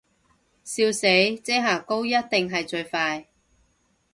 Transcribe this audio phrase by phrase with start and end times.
[0.65, 1.05] 笑死，
[1.43, 3.27] 遮瑕膏一定係最快